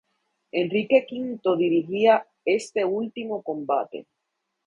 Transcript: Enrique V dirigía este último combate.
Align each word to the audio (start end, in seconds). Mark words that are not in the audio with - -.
Enrique 0.51 1.05
V 1.11 1.39
dirigía 1.59 2.25
este 2.43 2.83
último 2.83 3.43
combate. 3.43 4.07